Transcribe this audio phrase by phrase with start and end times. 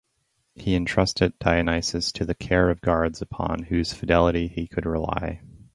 [0.55, 5.41] He entrusted Dionysus to the care of guards upon whose fidelity he could rely.